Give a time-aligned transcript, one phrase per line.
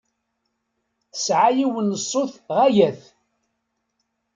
[1.11, 3.01] Tesɛa yiwen n ṣṣut ɣaya-t.